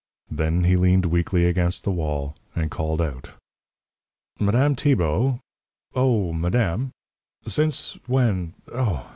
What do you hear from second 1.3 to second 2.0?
against the